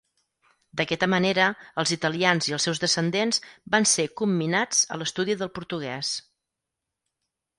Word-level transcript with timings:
D'aquesta 0.79 1.07
manera 1.13 1.49
els 1.81 1.91
italians 1.95 2.47
i 2.51 2.55
els 2.57 2.65
seus 2.69 2.81
descendents 2.85 3.41
van 3.75 3.87
ser 3.93 4.07
comminats 4.23 4.81
a 4.95 4.99
l'estudi 5.01 5.39
del 5.43 5.55
portuguès. 5.59 6.15